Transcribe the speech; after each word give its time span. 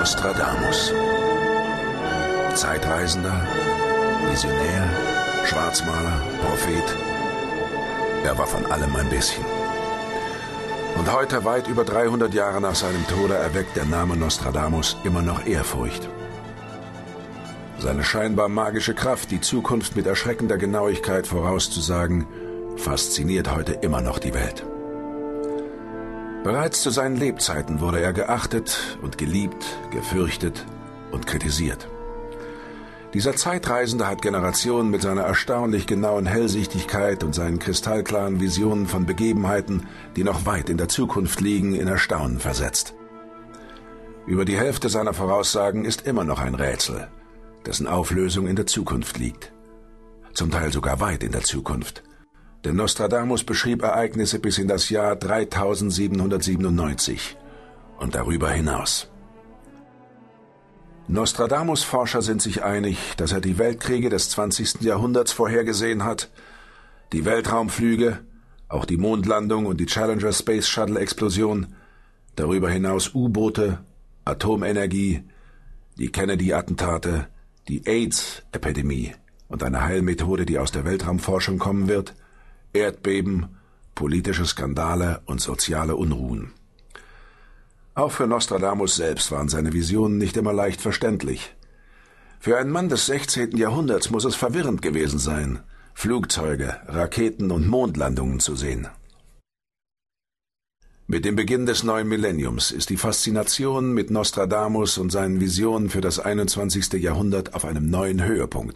Nostradamus. 0.00 0.94
Zeitreisender, 2.54 3.46
Visionär, 4.30 4.88
Schwarzmaler, 5.44 6.22
Prophet. 6.42 6.96
Er 8.24 8.38
war 8.38 8.46
von 8.46 8.64
allem 8.72 8.96
ein 8.96 9.10
bisschen. 9.10 9.44
Und 10.96 11.12
heute, 11.12 11.44
weit 11.44 11.68
über 11.68 11.84
300 11.84 12.32
Jahre 12.32 12.62
nach 12.62 12.74
seinem 12.74 13.06
Tode, 13.08 13.34
erweckt 13.34 13.76
der 13.76 13.84
Name 13.84 14.16
Nostradamus 14.16 14.96
immer 15.04 15.20
noch 15.20 15.44
Ehrfurcht. 15.44 16.08
Seine 17.78 18.02
scheinbar 18.02 18.48
magische 18.48 18.94
Kraft, 18.94 19.30
die 19.30 19.42
Zukunft 19.42 19.96
mit 19.96 20.06
erschreckender 20.06 20.56
Genauigkeit 20.56 21.26
vorauszusagen, 21.26 22.26
fasziniert 22.76 23.54
heute 23.54 23.74
immer 23.74 24.00
noch 24.00 24.18
die 24.18 24.32
Welt. 24.32 24.64
Bereits 26.42 26.80
zu 26.80 26.88
seinen 26.88 27.16
Lebzeiten 27.16 27.80
wurde 27.80 28.00
er 28.00 28.14
geachtet 28.14 28.98
und 29.02 29.18
geliebt, 29.18 29.64
gefürchtet 29.90 30.64
und 31.12 31.26
kritisiert. 31.26 31.86
Dieser 33.12 33.36
Zeitreisende 33.36 34.06
hat 34.06 34.22
Generationen 34.22 34.90
mit 34.90 35.02
seiner 35.02 35.22
erstaunlich 35.22 35.86
genauen 35.86 36.24
Hellsichtigkeit 36.24 37.24
und 37.24 37.34
seinen 37.34 37.58
kristallklaren 37.58 38.40
Visionen 38.40 38.86
von 38.86 39.04
Begebenheiten, 39.04 39.86
die 40.16 40.24
noch 40.24 40.46
weit 40.46 40.70
in 40.70 40.78
der 40.78 40.88
Zukunft 40.88 41.40
liegen, 41.40 41.74
in 41.74 41.88
Erstaunen 41.88 42.38
versetzt. 42.38 42.94
Über 44.26 44.46
die 44.46 44.56
Hälfte 44.56 44.88
seiner 44.88 45.12
Voraussagen 45.12 45.84
ist 45.84 46.06
immer 46.06 46.24
noch 46.24 46.40
ein 46.40 46.54
Rätsel, 46.54 47.08
dessen 47.66 47.86
Auflösung 47.86 48.46
in 48.46 48.56
der 48.56 48.66
Zukunft 48.66 49.18
liegt. 49.18 49.52
Zum 50.32 50.50
Teil 50.50 50.72
sogar 50.72 51.00
weit 51.00 51.22
in 51.22 51.32
der 51.32 51.42
Zukunft. 51.42 52.04
Denn 52.64 52.76
Nostradamus 52.76 53.44
beschrieb 53.44 53.82
Ereignisse 53.82 54.38
bis 54.38 54.56
in 54.58 54.68
das 54.68 54.90
Jahr 54.90 55.16
3797 55.16 57.38
und 57.98 58.14
darüber 58.14 58.50
hinaus. 58.50 59.08
Nostradamus-Forscher 61.08 62.20
sind 62.22 62.40
sich 62.40 62.62
einig, 62.62 63.14
dass 63.16 63.32
er 63.32 63.40
die 63.40 63.58
Weltkriege 63.58 64.10
des 64.10 64.30
20. 64.30 64.82
Jahrhunderts 64.82 65.32
vorhergesehen 65.32 66.04
hat, 66.04 66.30
die 67.12 67.24
Weltraumflüge, 67.24 68.20
auch 68.68 68.84
die 68.84 68.96
Mondlandung 68.96 69.66
und 69.66 69.80
die 69.80 69.86
Challenger 69.86 70.32
Space 70.32 70.68
Shuttle 70.68 71.00
Explosion, 71.00 71.74
darüber 72.36 72.70
hinaus 72.70 73.12
U-Boote, 73.12 73.80
Atomenergie, 74.24 75.24
die 75.98 76.12
Kennedy-Attentate, 76.12 77.26
die 77.66 77.84
AIDS-Epidemie 77.86 79.14
und 79.48 79.64
eine 79.64 79.82
Heilmethode, 79.82 80.46
die 80.46 80.58
aus 80.58 80.70
der 80.70 80.84
Weltraumforschung 80.84 81.58
kommen 81.58 81.88
wird, 81.88 82.14
Erdbeben, 82.72 83.56
politische 83.94 84.46
Skandale 84.46 85.22
und 85.26 85.40
soziale 85.40 85.96
Unruhen. 85.96 86.52
Auch 87.94 88.12
für 88.12 88.26
Nostradamus 88.26 88.96
selbst 88.96 89.30
waren 89.32 89.48
seine 89.48 89.72
Visionen 89.72 90.18
nicht 90.18 90.36
immer 90.36 90.52
leicht 90.52 90.80
verständlich. 90.80 91.54
Für 92.38 92.56
einen 92.56 92.70
Mann 92.70 92.88
des 92.88 93.06
16. 93.06 93.56
Jahrhunderts 93.56 94.10
muss 94.10 94.24
es 94.24 94.36
verwirrend 94.36 94.82
gewesen 94.82 95.18
sein, 95.18 95.58
Flugzeuge, 95.94 96.76
Raketen 96.86 97.50
und 97.50 97.66
Mondlandungen 97.66 98.40
zu 98.40 98.56
sehen. 98.56 98.88
Mit 101.08 101.24
dem 101.24 101.34
Beginn 101.34 101.66
des 101.66 101.82
neuen 101.82 102.08
Millenniums 102.08 102.70
ist 102.70 102.88
die 102.88 102.96
Faszination 102.96 103.92
mit 103.92 104.12
Nostradamus 104.12 104.96
und 104.96 105.10
seinen 105.10 105.40
Visionen 105.40 105.90
für 105.90 106.00
das 106.00 106.20
21. 106.20 106.92
Jahrhundert 107.02 107.52
auf 107.54 107.64
einem 107.64 107.90
neuen 107.90 108.24
Höhepunkt. 108.24 108.68